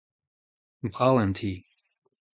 Brav 0.93 1.13
eo 1.13 1.15
an 1.21 1.31
ti. 1.37 1.51